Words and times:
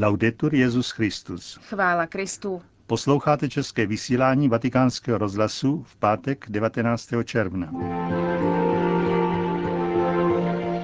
Laudetur 0.00 0.54
Jezus 0.54 0.90
Christus. 0.90 1.58
Chvála 1.68 2.06
Kristu. 2.06 2.62
Posloucháte 2.86 3.48
české 3.48 3.86
vysílání 3.86 4.48
Vatikánského 4.48 5.18
rozhlasu 5.18 5.82
v 5.88 5.96
pátek 5.96 6.46
19. 6.48 7.08
června. 7.24 7.66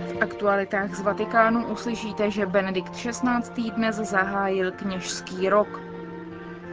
V 0.08 0.19
aktualitách 0.21 0.95
z 0.95 1.00
Vatikánu 1.00 1.66
uslyšíte, 1.66 2.30
že 2.30 2.46
Benedikt 2.46 2.92
XVI. 2.92 3.71
dnes 3.71 3.96
zahájil 3.96 4.73
kněžský 4.73 5.49
rok. 5.49 5.81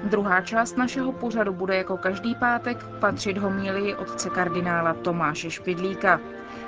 Druhá 0.04 0.42
část 0.42 0.78
našeho 0.78 1.12
pořadu 1.12 1.54
bude 1.54 1.76
jako 1.76 1.98
každý 1.98 2.36
pátek 2.36 2.86
patřit 3.00 3.38
homílii 3.38 3.96
otce 3.96 4.30
kardinála 4.30 4.94
Tomáše 4.94 5.52
Špidlíka. 5.52 6.20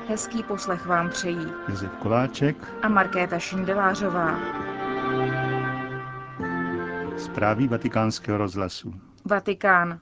Hezký 0.07 0.43
poslech 0.43 0.85
vám 0.85 1.09
přejí 1.09 1.47
Josef 1.69 1.91
Koláček 1.91 2.55
a 2.81 2.89
Markéta 2.89 3.39
Šindelářová. 3.39 4.39
Zprávy 7.23 7.67
vatikánského 7.67 8.37
rozhlasu. 8.37 8.93
Vatikán. 9.25 9.99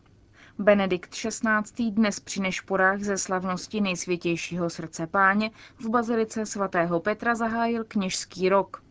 Benedikt 0.60 1.10
XVI. 1.10 1.92
dnes 1.92 2.20
při 2.20 2.42
nešporách 2.42 3.00
ze 3.00 3.18
slavnosti 3.18 3.82
nejsvětějšího 3.82 4.70
srdce 4.70 5.08
páně 5.08 5.52
v 5.80 5.90
bazilice 5.90 6.46
svatého 6.46 7.00
Petra 7.00 7.36
zahájil 7.36 7.84
kněžský 7.88 8.50
rok. 8.50 8.84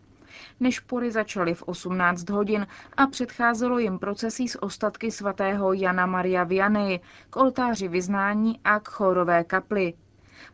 Nešpory 0.61 1.11
začaly 1.11 1.55
v 1.55 1.63
18 1.63 2.31
hodin 2.31 2.67
a 2.97 3.07
předcházelo 3.07 3.79
jim 3.79 3.99
procesí 3.99 4.49
z 4.49 4.57
ostatky 4.61 5.11
svatého 5.11 5.73
Jana 5.73 6.07
Maria 6.07 6.45
Vianney 6.45 7.01
k 7.31 7.37
oltáři 7.37 7.89
vyznání 7.89 8.61
a 8.65 8.81
k 8.81 8.89
chorové 8.89 9.45
kapli. 9.45 9.95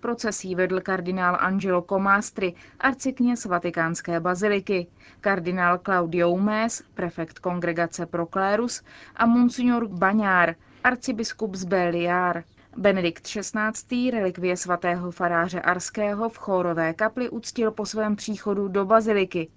Procesí 0.00 0.55
vedl 0.55 0.80
kardinál 0.80 1.36
Angelo 1.41 1.82
Comastri, 1.82 2.55
arcikněz 2.80 3.45
vatikánské 3.45 4.20
baziliky, 4.20 4.86
kardinál 5.20 5.78
Claudio 5.78 6.30
Umés, 6.30 6.82
prefekt 6.95 7.38
kongregace 7.38 8.06
pro 8.06 8.27
klérus 8.27 8.82
a 9.16 9.27
monsignor 9.27 9.88
Baňár, 9.88 10.55
arcibiskup 10.84 11.55
z 11.55 11.64
Béliár. 11.64 12.44
Benedikt 12.77 13.22
XVI. 13.27 14.11
relikvie 14.11 14.56
svatého 14.56 15.11
faráře 15.11 15.61
Arského 15.61 16.28
v 16.28 16.38
chórové 16.38 16.94
kapli 16.94 17.31
uctil 17.31 17.70
po 17.70 17.86
svém 17.86 18.16
příchodu 18.16 18.69
do 18.69 18.84
baziliky. 18.84 19.48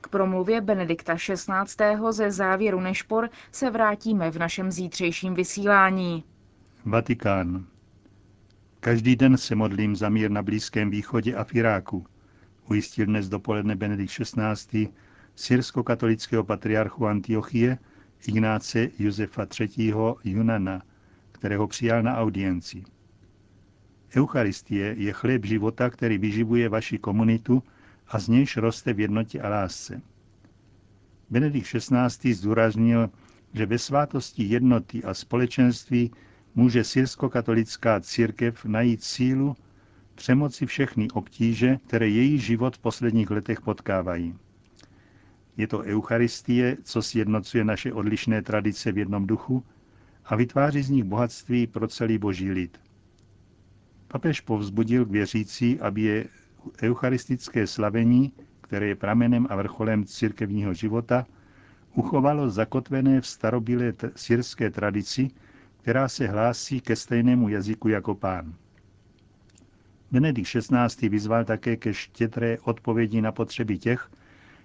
K 0.00 0.08
promluvě 0.08 0.60
Benedikta 0.60 1.14
XVI. 1.14 1.96
ze 2.10 2.30
závěru 2.30 2.80
Nešpor 2.80 3.30
se 3.52 3.70
vrátíme 3.70 4.30
v 4.30 4.38
našem 4.38 4.72
zítřejším 4.72 5.34
vysílání. 5.34 6.24
Vatikán. 6.84 7.64
Každý 8.86 9.16
den 9.16 9.36
se 9.36 9.54
modlím 9.54 9.96
za 9.96 10.08
mír 10.08 10.30
na 10.30 10.42
Blízkém 10.42 10.90
východě 10.90 11.34
a 11.34 11.44
v 11.44 11.54
Iráku, 11.54 12.06
ujistil 12.70 13.06
dnes 13.06 13.28
dopoledne 13.28 13.76
Benedikt 13.76 14.12
XVI. 14.12 14.88
syrsko-katolického 15.34 16.44
patriarchu 16.44 17.06
Antiochie 17.06 17.78
Ignáce 18.28 18.88
Josefa 18.98 19.46
III. 19.60 19.94
Junana, 20.24 20.82
kterého 21.32 21.66
přijal 21.66 22.02
na 22.02 22.16
audienci. 22.16 22.84
Eucharistie 24.16 24.94
je 24.98 25.12
chléb 25.12 25.44
života, 25.44 25.90
který 25.90 26.18
vyživuje 26.18 26.68
vaši 26.68 26.98
komunitu 26.98 27.62
a 28.08 28.18
z 28.18 28.28
nějž 28.28 28.56
roste 28.56 28.92
v 28.92 29.00
jednotě 29.00 29.40
a 29.40 29.48
lásce. 29.48 30.02
Benedikt 31.30 31.66
XVI. 31.66 32.34
zdůraznil, 32.34 33.10
že 33.54 33.66
ve 33.66 33.78
svátosti 33.78 34.44
jednoty 34.44 35.04
a 35.04 35.14
společenství 35.14 36.10
může 36.56 36.84
syrsko-katolická 36.84 38.00
církev 38.00 38.64
najít 38.64 39.04
sílu 39.04 39.56
přemoci 40.14 40.66
všechny 40.66 41.08
obtíže, 41.10 41.76
které 41.86 42.08
její 42.08 42.38
život 42.38 42.76
v 42.76 42.78
posledních 42.78 43.30
letech 43.30 43.60
potkávají. 43.60 44.34
Je 45.56 45.66
to 45.66 45.78
Eucharistie, 45.78 46.76
co 46.82 47.02
sjednocuje 47.02 47.64
naše 47.64 47.92
odlišné 47.92 48.42
tradice 48.42 48.92
v 48.92 48.98
jednom 48.98 49.26
duchu 49.26 49.64
a 50.24 50.36
vytváří 50.36 50.82
z 50.82 50.90
nich 50.90 51.04
bohatství 51.04 51.66
pro 51.66 51.88
celý 51.88 52.18
boží 52.18 52.50
lid. 52.50 52.80
Papež 54.08 54.40
povzbudil 54.40 55.04
k 55.04 55.10
věřící, 55.10 55.80
aby 55.80 56.02
je 56.02 56.24
eucharistické 56.82 57.66
slavení, 57.66 58.32
které 58.60 58.86
je 58.86 58.96
pramenem 58.96 59.46
a 59.50 59.56
vrcholem 59.56 60.04
církevního 60.04 60.74
života, 60.74 61.26
uchovalo 61.94 62.50
zakotvené 62.50 63.20
v 63.20 63.26
starobilé 63.26 63.92
syrské 64.16 64.70
tradici, 64.70 65.30
která 65.86 66.08
se 66.08 66.26
hlásí 66.26 66.80
ke 66.80 66.96
stejnému 66.96 67.48
jazyku 67.48 67.88
jako 67.88 68.14
pán. 68.14 68.54
Benedikt 70.10 70.48
XVI. 70.48 71.08
vyzval 71.08 71.44
také 71.44 71.76
ke 71.76 71.94
štědré 71.94 72.58
odpovědi 72.58 73.20
na 73.20 73.32
potřeby 73.32 73.78
těch, 73.78 74.10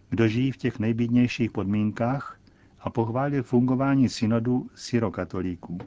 kdo 0.10 0.28
žijí 0.28 0.52
v 0.52 0.58
těch 0.58 0.80
nejbídnějších 0.80 1.52
podmínkách 1.52 2.40
a 2.80 2.90
pochválil 2.90 3.44
fungování 3.44 4.10
synodu 4.10 4.70
syrokatolíků. 4.76 5.78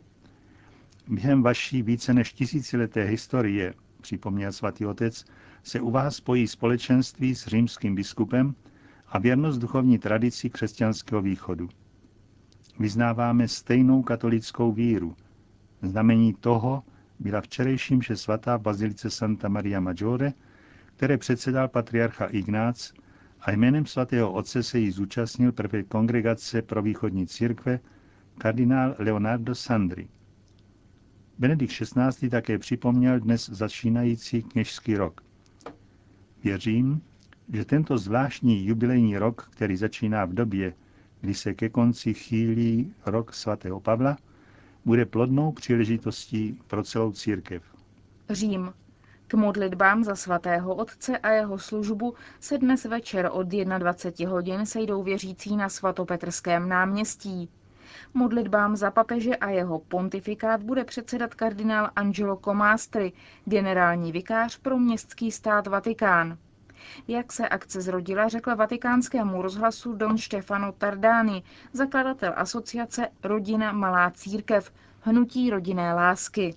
Během 1.09 1.43
vaší 1.43 1.83
více 1.83 2.15
než 2.15 2.33
tisícileté 2.33 3.05
historie, 3.05 3.75
připomněl 4.01 4.53
svatý 4.53 4.87
otec, 4.87 5.25
se 5.62 5.81
u 5.81 5.91
vás 5.91 6.16
spojí 6.16 6.47
společenství 6.49 7.34
s 7.34 7.47
římským 7.47 7.95
biskupem 7.95 8.55
a 9.09 9.19
věrnost 9.19 9.59
duchovní 9.59 9.99
tradici 9.99 10.51
křesťanského 10.51 11.22
východu. 11.22 11.69
Vyznáváme 12.78 13.48
stejnou 13.48 14.02
katolickou 14.02 14.72
víru. 14.72 15.16
Znamení 15.82 16.34
toho 16.34 16.82
byla 17.18 17.40
včerejším 17.40 18.02
že 18.02 18.16
svatá 18.16 18.56
v 18.56 18.62
bazilice 18.62 19.10
Santa 19.10 19.48
Maria 19.48 19.80
Maggiore, 19.80 20.32
které 20.96 21.18
předsedal 21.18 21.68
patriarcha 21.68 22.26
Ignác 22.26 22.92
a 23.40 23.50
jménem 23.50 23.86
svatého 23.86 24.32
otce 24.32 24.62
se 24.62 24.78
jí 24.78 24.90
zúčastnil 24.90 25.52
prefekt 25.52 25.88
kongregace 25.88 26.62
pro 26.62 26.82
východní 26.82 27.26
církve 27.26 27.80
kardinál 28.38 28.94
Leonardo 28.98 29.54
Sandri. 29.54 30.08
Benedikt 31.38 31.72
XVI. 31.72 32.30
také 32.30 32.58
připomněl 32.58 33.20
dnes 33.20 33.48
začínající 33.48 34.42
kněžský 34.42 34.96
rok. 34.96 35.20
Věřím, 36.44 37.02
že 37.52 37.64
tento 37.64 37.98
zvláštní 37.98 38.66
jubilejní 38.66 39.18
rok, 39.18 39.48
který 39.52 39.76
začíná 39.76 40.24
v 40.24 40.34
době, 40.34 40.74
kdy 41.24 41.34
se 41.34 41.54
ke 41.54 41.68
konci 41.68 42.14
chýlí 42.14 42.94
rok 43.06 43.34
svatého 43.34 43.80
Pavla, 43.80 44.16
bude 44.84 45.06
plodnou 45.06 45.52
příležitostí 45.52 46.58
pro 46.66 46.84
celou 46.84 47.12
církev. 47.12 47.62
Řím. 48.30 48.72
K 49.26 49.34
modlitbám 49.34 50.04
za 50.04 50.14
svatého 50.16 50.74
otce 50.74 51.18
a 51.18 51.30
jeho 51.30 51.58
službu 51.58 52.14
se 52.40 52.58
dnes 52.58 52.84
večer 52.84 53.28
od 53.32 53.46
21 53.46 54.32
hodin 54.32 54.66
sejdou 54.66 55.02
věřící 55.02 55.56
na 55.56 55.68
svatopetrském 55.68 56.68
náměstí. 56.68 57.48
Modlitbám 58.14 58.76
za 58.76 58.91
papeže 58.91 59.36
a 59.36 59.50
jeho 59.50 59.78
pontifikát 59.78 60.62
bude 60.62 60.84
předsedat 60.84 61.34
kardinál 61.34 61.91
Angelo 61.96 62.36
Comastri, 62.36 63.12
generální 63.44 64.12
vikář 64.12 64.58
pro 64.58 64.78
městský 64.78 65.30
stát 65.30 65.66
Vatikán. 65.66 66.38
Jak 67.09 67.33
se 67.33 67.49
akce 67.49 67.81
zrodila, 67.81 68.28
řekla 68.28 68.55
vatikánskému 68.55 69.43
rozhlasu 69.43 69.93
Don 69.93 70.19
Stefano 70.19 70.72
Tardani, 70.72 71.43
zakladatel 71.72 72.33
asociace 72.37 73.09
Rodina 73.25 73.72
Malá 73.72 74.11
církev, 74.11 74.72
hnutí 75.00 75.50
rodinné 75.50 75.95
lásky. 75.95 76.55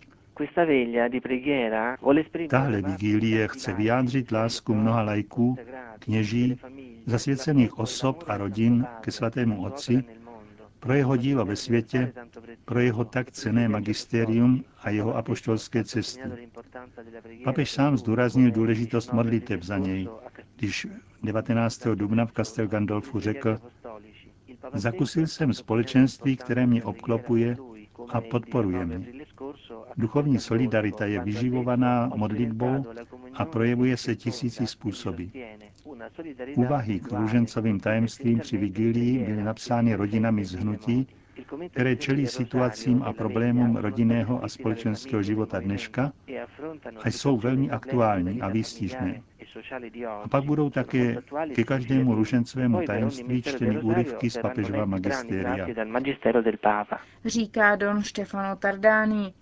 Tahle 2.50 2.82
vigílie 2.82 3.48
chce 3.48 3.74
vyjádřit 3.74 4.32
lásku 4.32 4.74
mnoha 4.74 5.02
lajků, 5.02 5.58
kněží, 6.00 6.60
zasvěcených 7.06 7.80
osob 7.80 8.24
a 8.28 8.38
rodin 8.38 8.86
ke 9.02 9.12
svatému 9.12 9.64
Otci, 9.64 10.04
pro 10.80 10.94
jeho 10.94 11.18
dílo 11.18 11.46
ve 11.46 11.56
světě, 11.56 12.14
pro 12.66 12.80
jeho 12.80 13.06
tak 13.06 13.32
cené 13.32 13.70
magisterium 13.70 14.64
a 14.82 14.90
jeho 14.90 15.16
apoštolské 15.16 15.84
cesty. 15.84 16.22
Papež 17.44 17.72
sám 17.72 17.98
zdůraznil 17.98 18.52
důležitost 18.52 19.14
modlitev 19.14 19.64
za 19.64 19.78
něj, 19.78 20.08
když 20.56 20.88
19. 21.24 21.88
dubna 21.96 22.26
v 22.26 22.32
Castel 22.32 22.68
Gandolfu 22.68 23.20
řekl, 23.20 23.60
zakusil 24.74 25.28
jsem 25.28 25.54
společenství, 25.54 26.38
které 26.38 26.68
mě 26.68 26.84
obklopuje 26.84 27.58
a 28.10 28.22
podporuje 28.22 28.86
mě. 28.86 29.06
Duchovní 29.98 30.40
solidarita 30.40 31.06
je 31.06 31.24
vyživovaná 31.24 32.12
modlitbou 32.16 32.86
a 33.34 33.46
projevuje 33.46 33.98
se 33.98 34.16
tisíci 34.16 34.68
způsoby. 34.68 35.24
Úvahy 36.56 37.00
k 37.00 37.12
růžencovým 37.12 37.80
tajemstvím 37.80 38.40
při 38.40 38.58
vigilii 38.58 39.26
byly 39.26 39.44
napsány 39.44 39.96
rodinami 39.96 40.46
z 40.46 40.54
hnutí, 40.54 41.08
které 41.72 41.96
čelí 41.96 42.28
situacím 42.28 43.04
a 43.04 43.14
problémům 43.14 43.76
rodinného 43.76 44.44
a 44.44 44.48
společenského 44.48 45.24
života 45.24 45.60
dneška 45.60 46.12
a 47.04 47.08
jsou 47.10 47.38
velmi 47.38 47.70
aktuální 47.72 48.42
a 48.42 48.48
výstižné. 48.48 49.22
A 50.24 50.28
pak 50.28 50.44
budou 50.44 50.70
také 50.70 51.18
ke 51.56 51.64
každému 51.64 52.16
ružencovému 52.16 52.82
tajemství 52.86 53.42
čteny 53.42 53.80
úryvky 53.80 54.30
z 54.30 54.38
papežova 54.38 54.86
magistéria. 54.86 55.68
Říká 57.26 57.76
don 57.76 58.04
Stefano 58.04 58.56
Tardani, 58.56 59.34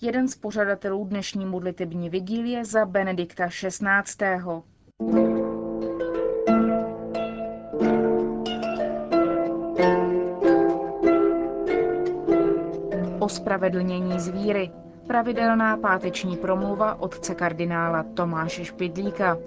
jeden 0.00 0.28
z 0.28 0.36
pořadatelů 0.36 1.04
dnešní 1.04 1.46
modlitební 1.46 2.10
vigílie 2.10 2.64
za 2.64 2.86
Benedikta 2.86 3.48
XVI. 3.48 5.29
Ospravedlnění 13.30 14.20
z 14.20 14.28
víry. 14.28 14.70
Pravidelná 15.06 15.76
páteční 15.76 16.36
promluva 16.36 17.00
otce 17.00 17.34
kardinála 17.34 18.04
Tomáše 18.14 18.64
Špidlíka. 18.64 19.38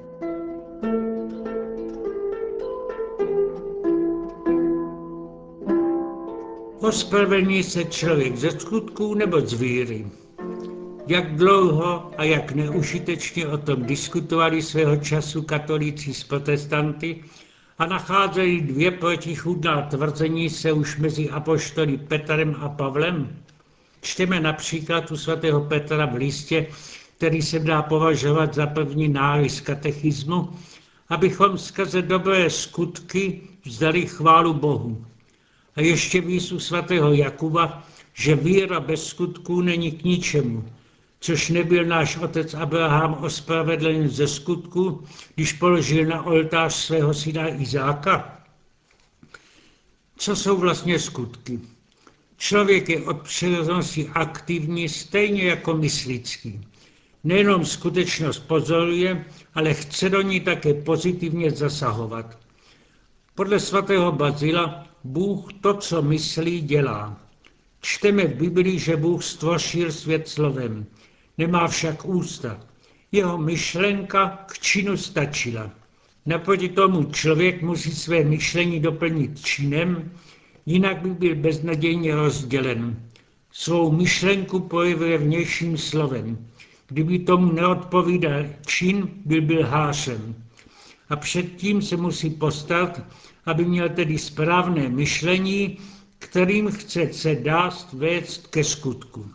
Ospravedlní 6.80 7.64
se 7.64 7.84
člověk 7.84 8.36
ze 8.36 8.52
skutků 8.52 9.14
nebo 9.14 9.42
z 9.42 9.54
víry. 9.54 10.08
Jak 11.08 11.36
dlouho 11.36 12.12
a 12.18 12.24
jak 12.24 12.52
neužitečně 12.52 13.48
o 13.48 13.58
tom 13.58 13.84
diskutovali 13.84 14.62
svého 14.62 14.98
času 14.98 15.42
katolíci 15.42 16.14
s 16.14 16.24
protestanty 16.24 17.24
a 17.78 17.86
nacházejí 17.86 18.62
dvě 18.62 18.92
protichůdná 18.92 19.82
tvrzení 19.82 20.50
se 20.50 20.72
už 20.72 20.98
mezi 20.98 21.30
apoštoly 21.30 21.98
Petrem 21.98 22.56
a 22.60 22.70
Pavlem? 22.70 23.44
Čteme 24.04 24.40
například 24.40 25.12
u 25.12 25.18
svatého 25.18 25.62
Petra 25.62 26.06
v 26.06 26.16
listě, 26.16 26.68
který 27.18 27.42
se 27.42 27.60
dá 27.60 27.82
považovat 27.82 28.54
za 28.54 28.68
první 28.68 29.08
nárys 29.08 29.62
katechismu, 29.62 30.50
abychom 31.10 31.58
skrze 31.58 32.02
dobré 32.02 32.50
skutky 32.50 33.42
vzdali 33.66 34.06
chválu 34.06 34.54
Bohu. 34.54 35.06
A 35.76 35.82
ještě 35.82 36.22
víc 36.22 36.52
u 36.52 36.60
svatého 36.60 37.14
Jakuba, 37.14 37.84
že 38.14 38.36
víra 38.36 38.80
bez 38.80 39.08
skutků 39.08 39.62
není 39.62 39.92
k 39.92 40.04
ničemu, 40.04 40.70
což 41.20 41.50
nebyl 41.50 41.86
náš 41.86 42.18
otec 42.18 42.54
Abraham 42.54 43.14
ospravedlněn 43.14 44.10
ze 44.10 44.28
skutku, 44.28 45.04
když 45.36 45.54
položil 45.54 46.06
na 46.06 46.24
oltář 46.24 46.74
svého 46.74 47.14
syna 47.14 47.48
Izáka? 47.48 48.38
Co 50.18 50.36
jsou 50.36 50.58
vlastně 50.58 51.00
skutky? 51.00 51.73
Člověk 52.38 52.90
je 52.90 53.02
od 53.02 53.22
přirozenosti 53.22 54.10
aktivní 54.14 54.90
stejně 54.90 55.44
jako 55.44 55.74
myslický. 55.74 56.62
Nejenom 57.24 57.66
skutečnost 57.66 58.40
pozoruje, 58.40 59.26
ale 59.54 59.74
chce 59.74 60.10
do 60.10 60.22
ní 60.22 60.40
také 60.40 60.74
pozitivně 60.74 61.52
zasahovat. 61.52 62.38
Podle 63.36 63.60
svatého 63.60 64.12
Bazila 64.12 64.88
Bůh 65.04 65.54
to, 65.62 65.74
co 65.74 66.02
myslí, 66.02 66.62
dělá. 66.62 67.20
Čteme 67.82 68.28
v 68.28 68.36
Biblii, 68.36 68.80
že 68.80 68.98
Bůh 68.98 69.24
stvořil 69.24 69.92
svět 69.92 70.28
slovem. 70.28 70.86
Nemá 71.38 71.68
však 71.68 72.06
ústa. 72.06 72.60
Jeho 73.12 73.38
myšlenka 73.38 74.46
k 74.48 74.60
činu 74.60 74.98
stačila. 74.98 75.72
Naproti 76.26 76.70
tomu 76.70 77.04
člověk 77.04 77.62
musí 77.62 77.92
své 77.92 78.24
myšlení 78.24 78.80
doplnit 78.80 79.46
činem, 79.46 80.12
jinak 80.66 81.02
by 81.02 81.10
byl 81.10 81.36
beznadějně 81.36 82.16
rozdělen. 82.16 83.10
Svou 83.52 83.92
myšlenku 83.92 84.60
projevuje 84.60 85.18
vnějším 85.18 85.78
slovem. 85.78 86.48
Kdyby 86.88 87.20
tomu 87.20 87.52
neodpovídal 87.52 88.46
čin, 88.66 89.10
byl 89.26 89.42
byl 89.42 89.66
hášem. 89.66 90.36
A 91.10 91.16
předtím 91.16 91.82
se 91.82 91.98
musí 91.98 92.30
postarat, 92.30 93.02
aby 93.46 93.66
měl 93.66 93.90
tedy 93.90 94.18
správné 94.18 94.90
myšlení, 94.90 95.78
kterým 96.20 96.72
chce 96.72 97.14
se 97.14 97.36
dást 97.36 97.94
vést 97.94 98.48
ke 98.48 98.64
skutku. 98.64 99.32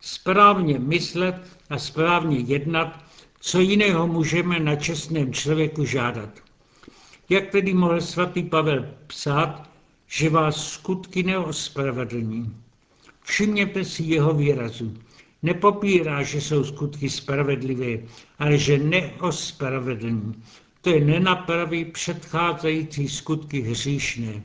Správně 0.00 0.78
myslet 0.78 1.36
a 1.70 1.78
správně 1.78 2.38
jednat, 2.38 3.04
co 3.40 3.60
jiného 3.60 4.06
můžeme 4.06 4.60
na 4.60 4.76
čestném 4.76 5.32
člověku 5.32 5.84
žádat. 5.84 6.30
Jak 7.28 7.50
tedy 7.50 7.74
mohl 7.74 8.00
svatý 8.00 8.42
Pavel 8.42 8.88
psát, 9.06 9.69
že 10.10 10.28
vás 10.30 10.72
skutky 10.72 11.22
neospravedlní? 11.22 12.56
Všimněte 13.22 13.84
si 13.84 14.02
jeho 14.02 14.34
výrazu. 14.34 14.94
Nepopírá, 15.42 16.22
že 16.22 16.40
jsou 16.40 16.64
skutky 16.64 17.10
spravedlivé, 17.10 18.02
ale 18.38 18.58
že 18.58 18.78
neospravedlní. 18.78 20.42
To 20.80 20.90
je 20.90 21.00
nenapraví 21.04 21.84
předcházející 21.84 23.08
skutky 23.08 23.60
hříšné. 23.60 24.42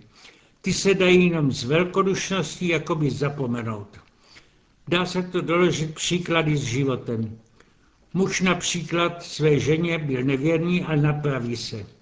Ty 0.62 0.74
se 0.74 0.94
dají 0.94 1.26
jenom 1.26 1.52
z 1.52 1.64
velkodušností 1.64 2.68
jakoby 2.68 3.12
zapomenout. 3.12 3.98
Dá 4.88 5.06
se 5.06 5.24
to 5.24 5.42
doložit 5.42 5.96
příklady 5.96 6.58
s 6.58 6.64
životem. 6.64 7.40
Muž 8.14 8.42
například 8.42 9.24
své 9.24 9.60
ženě 9.60 9.98
byl 9.98 10.24
nevěrný 10.24 10.84
a 10.84 10.96
napraví 10.96 11.56
se. 11.56 11.95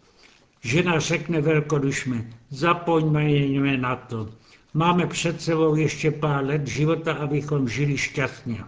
Žena 0.63 0.99
řekne 0.99 1.41
velkodušme, 1.41 2.25
zapoňme 2.49 3.77
na 3.77 3.95
to. 3.95 4.29
Máme 4.73 5.07
před 5.07 5.41
sebou 5.41 5.75
ještě 5.75 6.11
pár 6.11 6.45
let 6.45 6.67
života, 6.67 7.13
abychom 7.13 7.69
žili 7.69 7.97
šťastně. 7.97 8.63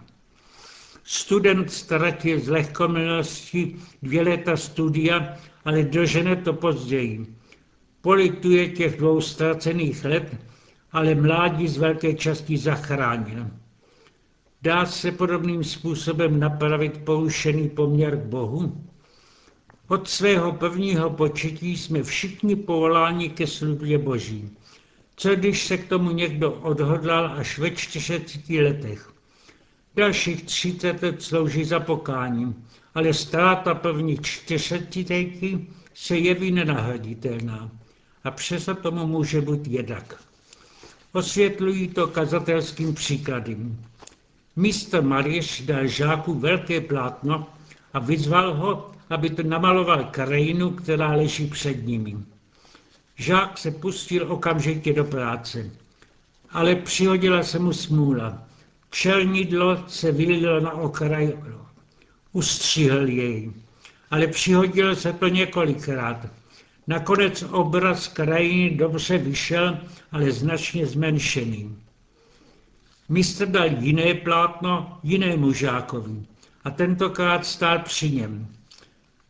Student 1.04 1.70
ztratil 1.70 2.40
z 2.40 2.48
lehkomilosti 2.48 3.76
dvě 4.02 4.22
léta 4.22 4.56
studia, 4.56 5.36
ale 5.64 5.82
dožene 5.82 6.36
to 6.36 6.52
později. 6.52 7.26
Polituje 8.00 8.68
těch 8.68 8.96
dvou 8.96 9.20
ztracených 9.20 10.04
let, 10.04 10.36
ale 10.92 11.14
mládí 11.14 11.68
z 11.68 11.76
velké 11.76 12.14
části 12.14 12.58
zachránil. 12.58 13.46
Dá 14.62 14.86
se 14.86 15.12
podobným 15.12 15.64
způsobem 15.64 16.40
napravit 16.40 17.04
porušený 17.04 17.68
poměr 17.68 18.16
k 18.20 18.24
Bohu? 18.24 18.84
Od 19.88 20.08
svého 20.08 20.52
prvního 20.52 21.10
početí 21.10 21.76
jsme 21.76 22.02
všichni 22.02 22.56
povoláni 22.56 23.30
ke 23.30 23.46
službě 23.46 23.98
Boží. 23.98 24.50
Co 25.16 25.34
když 25.36 25.66
se 25.66 25.78
k 25.78 25.88
tomu 25.88 26.10
někdo 26.10 26.52
odhodlal 26.52 27.26
až 27.26 27.58
ve 27.58 27.70
40 27.70 28.50
letech? 28.50 29.12
Dalších 29.96 30.42
30 30.42 31.02
let 31.02 31.22
slouží 31.22 31.64
za 31.64 31.80
pokáním, 31.80 32.66
ale 32.94 33.14
ztráta 33.14 33.74
prvních 33.74 34.20
40 34.20 34.86
se 35.94 36.16
jeví 36.18 36.50
nenahraditelná. 36.50 37.70
A 38.24 38.30
přesto 38.30 38.74
tomu 38.74 39.06
může 39.06 39.40
být 39.40 39.66
jedak. 39.66 40.24
Osvětlují 41.12 41.88
to 41.88 42.06
kazatelským 42.06 42.94
příkladem. 42.94 43.84
Mistr 44.56 45.02
Mariš 45.02 45.60
dal 45.66 45.86
žáku 45.86 46.34
velké 46.34 46.80
plátno 46.80 47.46
a 47.94 47.98
vyzval 47.98 48.54
ho, 48.54 48.95
aby 49.10 49.30
to 49.30 49.42
namaloval 49.42 50.04
krajinu, 50.04 50.70
která 50.70 51.12
leží 51.12 51.46
před 51.46 51.86
nimi. 51.86 52.16
Žák 53.16 53.58
se 53.58 53.70
pustil 53.70 54.32
okamžitě 54.32 54.92
do 54.92 55.04
práce, 55.04 55.70
ale 56.50 56.74
přihodila 56.74 57.42
se 57.42 57.58
mu 57.58 57.72
smůla. 57.72 58.42
Čelnidlo 58.90 59.84
se 59.88 60.12
vylilo 60.12 60.60
na 60.60 60.72
okraj, 60.72 61.38
ustřihl 62.32 63.08
jej, 63.08 63.52
ale 64.10 64.26
přihodilo 64.26 64.96
se 64.96 65.12
to 65.12 65.28
několikrát. 65.28 66.26
Nakonec 66.86 67.44
obraz 67.50 68.08
krajiny 68.08 68.76
dobře 68.76 69.18
vyšel, 69.18 69.78
ale 70.12 70.32
značně 70.32 70.86
zmenšený. 70.86 71.76
Mistr 73.08 73.46
dal 73.46 73.68
jiné 73.78 74.14
plátno 74.14 74.98
jinému 75.02 75.52
žákovi 75.52 76.22
a 76.64 76.70
tentokrát 76.70 77.46
stál 77.46 77.78
při 77.78 78.10
něm. 78.10 78.46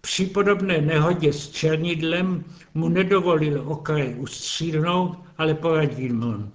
Při 0.06 0.26
podobné 0.26 0.80
nehodě 0.80 1.32
s 1.32 1.50
černidlem 1.50 2.44
mu 2.74 2.88
nedovolil 2.88 3.62
okraj 3.66 4.14
ustříhnout, 4.18 5.18
ale 5.38 5.54
poradil 5.54 6.14
mu. 6.14 6.52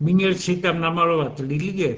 Měl 0.00 0.34
si 0.34 0.56
tam 0.56 0.80
namalovat 0.80 1.38
lilie, 1.38 1.96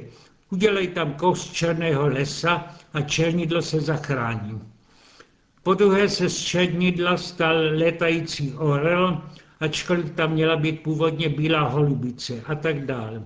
udělej 0.51 0.89
tam 0.89 1.15
kous 1.15 1.53
černého 1.53 2.09
lesa 2.09 2.67
a 2.93 3.01
černidlo 3.01 3.63
se 3.63 3.81
zachrání. 3.81 4.61
Po 5.63 5.75
druhé 5.75 6.09
se 6.09 6.29
z 6.29 6.39
černidla 6.39 7.17
stal 7.17 7.57
létající 7.57 8.53
orel, 8.53 9.23
ačkoliv 9.61 10.11
tam 10.11 10.33
měla 10.33 10.57
být 10.57 10.83
původně 10.83 11.29
bílá 11.29 11.69
holubice 11.69 12.43
a 12.47 12.55
tak 12.55 12.87
dále. 12.87 13.23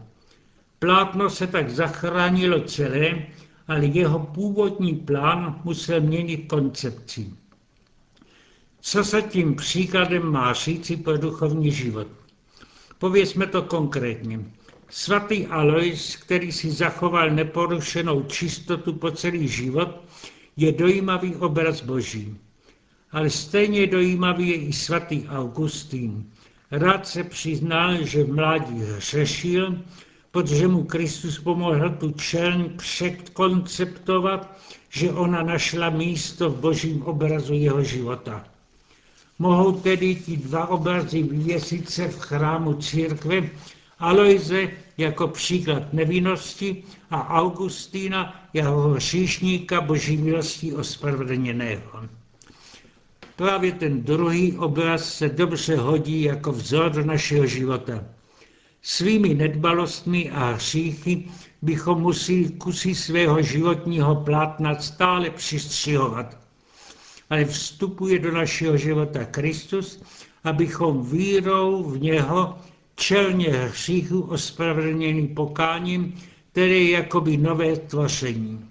Plátno 0.79 1.31
se 1.31 1.47
tak 1.47 1.71
zachránilo 1.71 2.61
celé, 2.61 3.27
ale 3.69 3.87
jeho 3.87 4.19
původní 4.19 4.95
plán 4.95 5.61
musel 5.65 6.01
měnit 6.01 6.47
koncepci. 6.49 7.33
Co 8.81 9.05
se 9.05 9.23
tím 9.23 9.55
příkladem 9.55 10.33
má 10.33 10.53
říci 10.53 10.97
pro 10.97 11.19
duchovní 11.19 11.73
život? 11.73 12.07
Povězme 12.99 13.47
to 13.47 13.63
konkrétně. 13.63 14.41
Svatý 14.91 15.47
Alois, 15.47 16.17
který 16.17 16.53
si 16.53 16.71
zachoval 16.71 17.31
neporušenou 17.31 18.23
čistotu 18.23 18.93
po 18.93 19.11
celý 19.11 19.49
život, 19.49 20.05
je 20.57 20.73
dojímavý 20.73 21.37
obraz 21.37 21.81
Boží. 21.81 22.37
Ale 23.11 23.31
stejně 23.31 23.87
dojímavý 23.87 24.49
je 24.49 24.55
i 24.55 24.73
svatý 24.73 25.27
Augustín. 25.29 26.31
Rád 26.71 27.07
se 27.07 27.25
přiznal, 27.25 28.05
že 28.05 28.25
v 28.25 28.35
mládí 28.35 28.81
hřešil, 28.81 29.79
protože 30.31 30.69
mu 30.69 30.85
Kristus 30.85 31.39
pomohl 31.39 31.91
tu 31.91 32.11
čelň 32.11 32.77
předkonceptovat, 32.77 34.59
že 34.89 35.13
ona 35.13 35.43
našla 35.43 35.91
místo 35.91 36.51
v 36.51 36.61
božím 36.61 37.03
obrazu 37.03 37.55
jeho 37.55 37.85
života. 37.85 38.45
Mohou 39.38 39.73
tedy 39.73 40.14
ti 40.14 40.37
dva 40.37 40.66
obrazy 40.66 41.23
vyvěsit 41.23 41.90
se 41.90 42.09
v 42.09 42.18
chrámu 42.18 42.75
církve 42.75 43.50
Aloise 43.99 44.68
jako 44.99 45.28
příklad 45.28 45.92
nevinnosti 45.92 46.85
a 47.11 47.28
Augustína 47.28 48.45
jako 48.54 48.88
hříšníka 48.88 49.80
boží 49.80 50.16
milostí 50.16 50.73
ospravedlněného. 50.75 52.09
Právě 53.37 53.73
ten 53.73 54.02
druhý 54.02 54.59
obraz 54.59 55.14
se 55.14 55.28
dobře 55.28 55.76
hodí 55.76 56.23
jako 56.23 56.52
vzor 56.52 56.90
do 56.90 57.04
našeho 57.04 57.47
života. 57.47 58.04
Svými 58.83 59.35
nedbalostmi 59.35 60.30
a 60.30 60.50
hříchy 60.52 61.25
bychom 61.62 62.00
museli 62.00 62.49
kusy 62.49 62.95
svého 62.95 63.42
životního 63.42 64.16
plátna 64.16 64.75
stále 64.75 65.30
přistřihovat. 65.30 66.48
Ale 67.31 67.45
vstupuje 67.45 68.19
do 68.19 68.33
našeho 68.33 68.77
života 68.77 69.25
Kristus, 69.25 70.03
abychom 70.45 71.11
vírou 71.11 71.85
v 71.85 72.01
něho 72.01 72.59
čelně 72.95 73.49
hříchu 73.49 74.21
ospravedlněný 74.21 75.29
pokáním, 75.29 76.15
které 76.53 76.75
je 76.75 76.91
jakoby 76.91 77.37
nové 77.37 77.77
tvoření. 77.77 78.69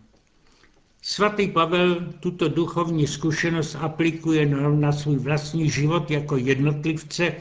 Svatý 1.02 1.48
Pavel 1.48 2.14
tuto 2.20 2.48
duchovní 2.48 3.08
zkušenost 3.08 3.76
aplikuje 3.76 4.46
na 4.76 4.92
svůj 4.92 5.16
vlastní 5.16 5.70
život 5.70 6.12
jako 6.12 6.38
jednotlivce, 6.38 7.34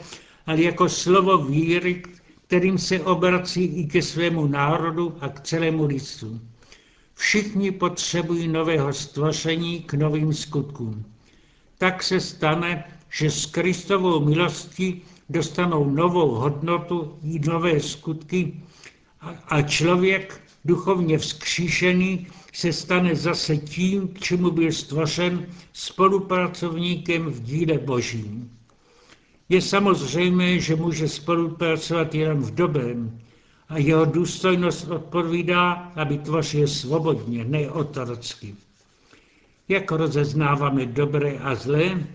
ale 0.45 0.61
jako 0.61 0.89
slovo 0.89 1.37
víry, 1.37 2.03
kterým 2.47 2.77
se 2.77 2.99
obrací 2.99 3.63
i 3.63 3.87
ke 3.87 4.01
svému 4.01 4.47
národu 4.47 5.17
a 5.21 5.29
k 5.29 5.41
celému 5.41 5.85
lidstvu. 5.85 6.39
Všichni 7.17 7.71
potřebují 7.71 8.47
nového 8.47 8.93
stvoření 8.93 9.79
k 9.79 9.93
novým 9.93 10.33
skutkům. 10.33 11.05
Tak 11.77 12.03
se 12.03 12.19
stane, 12.19 12.83
že 13.09 13.31
s 13.31 13.45
Kristovou 13.45 14.25
milostí 14.25 15.01
dostanou 15.29 15.89
novou 15.89 16.29
hodnotu 16.35 17.19
i 17.23 17.39
nové 17.39 17.79
skutky 17.79 18.61
a 19.47 19.61
člověk 19.61 20.41
duchovně 20.65 21.17
vzkříšený 21.17 22.27
se 22.53 22.73
stane 22.73 23.15
zase 23.15 23.57
tím, 23.57 24.07
k 24.07 24.19
čemu 24.19 24.51
byl 24.51 24.71
stvořen 24.71 25.45
spolupracovníkem 25.73 27.25
v 27.25 27.41
díle 27.43 27.77
božím. 27.77 28.51
Je 29.49 29.61
samozřejmé, 29.61 30.59
že 30.59 30.75
může 30.75 31.07
spolupracovat 31.07 32.15
jenom 32.15 32.41
v 32.41 32.55
dobrém 32.55 33.19
a 33.69 33.77
jeho 33.77 34.05
důstojnost 34.05 34.91
odpovídá, 34.91 35.71
aby 35.95 36.17
tvořil 36.17 36.67
svobodně, 36.67 37.45
ne 37.45 37.69
otrocky. 37.71 38.55
Jak 39.67 39.91
rozeznáváme 39.91 40.85
dobré 40.85 41.37
a 41.37 41.55
zlé? 41.55 42.07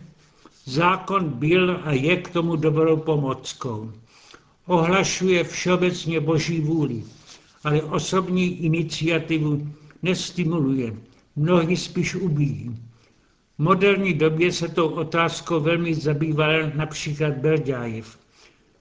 Zákon 0.64 1.28
byl 1.28 1.80
a 1.84 1.92
je 1.92 2.16
k 2.16 2.28
tomu 2.28 2.56
dobrou 2.56 2.96
pomockou. 2.96 3.92
Ohlašuje 4.66 5.44
všeobecně 5.44 6.20
boží 6.20 6.60
vůli, 6.60 7.04
ale 7.64 7.82
osobní 7.82 8.64
iniciativu 8.64 9.68
nestimuluje, 10.02 10.94
mnohdy 11.36 11.76
spíš 11.76 12.14
ubíjí. 12.14 12.76
V 13.58 13.62
moderní 13.62 14.14
době 14.14 14.52
se 14.52 14.68
tou 14.68 14.88
otázkou 14.88 15.60
velmi 15.60 15.94
zabýval 15.94 16.70
například 16.74 17.34
Berďájev. 17.34 18.21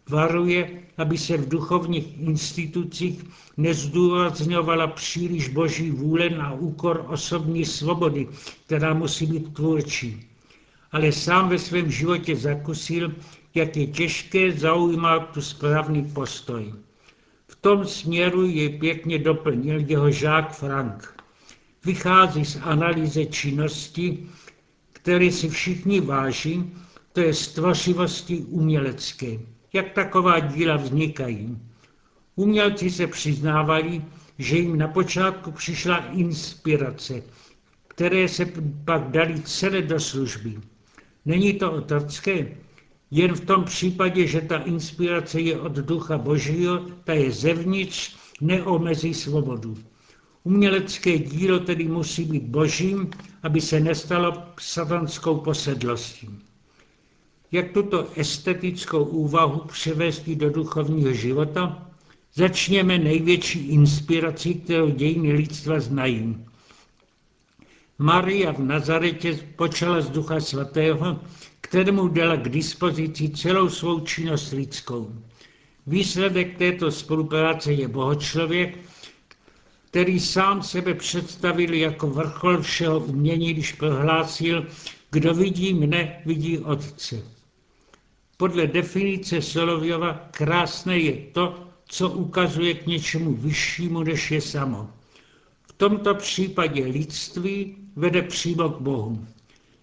Varuje, 0.10 0.82
aby 0.98 1.18
se 1.18 1.38
v 1.38 1.50
duchovních 1.50 2.20
institucích 2.20 3.24
nezdůrazňovala 3.58 4.88
příliš 4.88 5.48
boží 5.48 5.92
vůle 5.92 6.30
na 6.30 6.54
úkor 6.54 7.06
osobní 7.10 7.66
svobody, 7.66 8.28
která 8.66 8.94
musí 8.94 9.26
být 9.26 9.54
tvůrčí. 9.54 10.28
Ale 10.92 11.12
sám 11.12 11.50
ve 11.50 11.60
svém 11.60 11.92
životě 11.92 12.36
zakusil, 12.36 13.16
jak 13.56 13.78
je 13.78 13.88
těžké 13.88 14.52
zaujímat 14.52 15.32
tu 15.34 15.42
správný 15.42 16.04
postoj. 16.14 16.74
V 17.48 17.56
tom 17.56 17.86
směru 17.86 18.46
je 18.46 18.70
pěkně 18.70 19.20
doplnil 19.20 19.80
jeho 19.88 20.12
žák 20.12 20.54
Frank. 20.54 21.24
Vychází 21.86 22.46
z 22.46 22.60
analýzy 22.62 23.26
činnosti, 23.26 24.28
které 24.92 25.32
si 25.32 25.50
všichni 25.50 26.02
váží, 26.02 26.72
to 27.14 27.20
je 27.20 27.34
stvořivosti 27.34 28.38
umělecké. 28.38 29.40
Jak 29.74 29.92
taková 29.92 30.40
díla 30.40 30.76
vznikají? 30.76 31.58
Umělci 32.36 32.90
se 32.92 33.08
přiznávali, 33.08 34.02
že 34.38 34.58
jim 34.58 34.78
na 34.78 34.88
počátku 34.88 35.52
přišla 35.52 35.98
inspirace, 35.98 37.24
které 37.88 38.28
se 38.28 38.46
pak 38.86 39.12
dali 39.12 39.42
celé 39.42 39.82
do 39.82 40.00
služby. 40.00 40.60
Není 41.26 41.54
to 41.54 41.72
otrocké? 41.72 42.48
Jen 43.12 43.34
v 43.34 43.46
tom 43.46 43.64
případě, 43.64 44.28
že 44.28 44.42
ta 44.42 44.58
inspirace 44.58 45.42
je 45.42 45.60
od 45.60 45.72
ducha 45.72 46.18
božího, 46.18 46.80
ta 47.04 47.14
je 47.14 47.32
zevnitř, 47.32 48.16
neomezí 48.42 49.14
svobodu. 49.14 49.78
Umělecké 50.44 51.18
dílo 51.18 51.60
tedy 51.60 51.88
musí 51.88 52.26
být 52.26 52.44
božím, 52.44 53.10
aby 53.44 53.62
se 53.62 53.80
nestalo 53.80 54.44
satanskou 54.60 55.38
posedlostí. 55.38 56.30
Jak 57.52 57.72
tuto 57.72 58.08
estetickou 58.16 59.04
úvahu 59.04 59.60
převést 59.60 60.30
do 60.30 60.50
duchovního 60.50 61.14
života? 61.14 61.88
Začněme 62.34 62.98
největší 62.98 63.60
inspirací, 63.68 64.56
kterou 64.56 64.90
dějiny 64.90 65.34
lidstva 65.34 65.80
znají. 65.80 66.46
Maria 67.98 68.52
v 68.52 68.60
Nazaretě 68.60 69.40
počala 69.56 70.02
z 70.02 70.10
Ducha 70.10 70.40
Svatého, 70.40 71.20
kterému 71.62 72.08
dala 72.08 72.36
k 72.36 72.50
dispozici 72.50 73.30
celou 73.30 73.70
svou 73.70 74.00
činnost 74.00 74.52
lidskou. 74.52 75.16
Výsledek 75.88 76.58
této 76.58 76.92
spolupráce 76.92 77.74
je 77.74 77.88
bohočlověk, 77.88 78.78
který 79.90 80.20
sám 80.20 80.64
sebe 80.64 80.94
představil 80.94 81.74
jako 81.74 82.08
vrchol 82.08 82.62
všeho 82.62 83.00
umění, 83.00 83.54
když 83.54 83.74
prohlásil, 83.74 84.68
kdo 85.12 85.34
vidí 85.34 85.74
mne, 85.74 86.22
vidí 86.26 86.58
Otce. 86.58 87.41
Podle 88.42 88.68
definice 88.68 89.42
Solověva 89.42 90.28
krásné 90.32 90.98
je 91.00 91.14
to, 91.32 91.68
co 91.86 92.10
ukazuje 92.10 92.74
k 92.74 92.88
něčemu 92.88 93.34
vyššímu, 93.34 94.04
než 94.04 94.32
je 94.32 94.42
samo. 94.42 94.90
V 95.64 95.74
tomto 95.74 96.16
případě 96.16 96.86
lidství 96.86 97.76
vede 97.96 98.22
přímo 98.22 98.70
k 98.70 98.82
Bohu. 98.82 99.28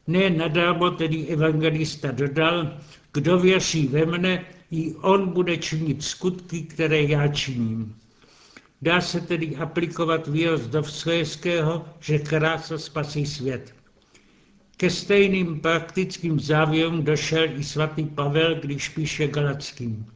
Ne 0.06 0.30
nadámo 0.30 0.90
tedy 0.90 1.26
evangelista 1.26 2.10
dodal, 2.10 2.78
kdo 3.12 3.38
věří 3.38 3.86
ve 3.86 4.06
mne, 4.06 4.44
i 4.70 4.94
on 4.94 5.32
bude 5.32 5.56
činit 5.56 6.02
skutky, 6.02 6.62
které 6.62 7.02
já 7.02 7.28
činím. 7.28 7.96
Dá 8.82 9.00
se 9.00 9.20
tedy 9.20 9.56
aplikovat 9.56 10.28
výraz 10.28 10.60
Dostoevského, 10.60 11.84
že 12.00 12.18
krása 12.18 12.78
spasí 12.78 13.26
svět. 13.26 13.77
Ke 14.78 14.90
stejným 14.90 15.60
praktickým 15.60 16.40
závěrům 16.40 17.02
došel 17.02 17.44
i 17.56 17.64
svatý 17.64 18.04
Pavel, 18.04 18.54
když 18.54 18.88
píše 18.88 19.28
Galackým. 19.28 20.06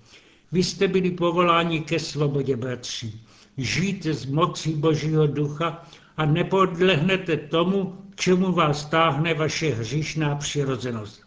Vy 0.53 0.63
jste 0.63 0.89
byli 0.89 1.11
povoláni 1.11 1.81
ke 1.81 1.99
svobodě, 1.99 2.57
bratři. 2.57 3.13
Žijte 3.59 4.15
z 4.15 4.27
mocí 4.27 4.73
Božího 4.73 5.27
ducha 5.27 5.85
a 6.17 6.27
nepodlehnete 6.27 7.37
tomu, 7.37 7.99
čemu 8.15 8.53
vás 8.53 8.85
táhne 8.85 9.35
vaše 9.35 9.71
hříšná 9.71 10.37
přirozenost. 10.37 11.23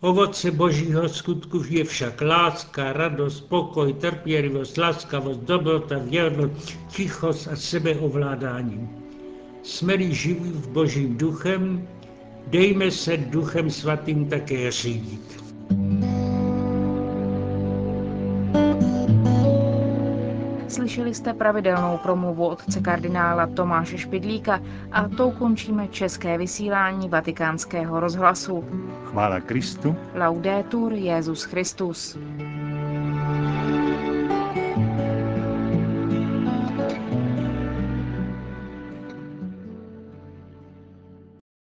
Ovoce 0.00 0.50
božího 0.50 1.08
skutku 1.08 1.62
je 1.68 1.84
však 1.84 2.20
láska, 2.20 2.92
radost, 2.92 3.40
pokoj, 3.40 3.92
trpělivost, 3.92 4.78
laskavost, 4.78 5.40
dobrota, 5.40 5.98
věrnost, 5.98 6.78
tichost 6.88 7.48
a 7.48 7.56
sebeovládání. 7.56 8.88
Jsme-li 9.62 10.14
živí 10.14 10.50
v 10.50 10.68
božím 10.68 11.16
duchem, 11.16 11.88
dejme 12.46 12.90
se 12.90 13.16
duchem 13.16 13.70
svatým 13.70 14.28
také 14.28 14.70
řídit. 14.70 15.40
Slyšeli 20.68 21.14
jste 21.14 21.34
pravidelnou 21.34 21.98
promluvu 21.98 22.46
otce 22.46 22.80
kardinála 22.80 23.46
Tomáše 23.46 23.98
Špidlíka 23.98 24.60
a 24.92 25.08
tou 25.08 25.30
končíme 25.30 25.88
české 25.88 26.38
vysílání 26.38 27.08
vatikánského 27.08 28.00
rozhlasu. 28.00 28.64
Chvála 29.04 29.40
Kristu. 29.40 29.96
Laudetur 30.14 30.92
Jezus 30.92 31.42
Christus. 31.42 32.18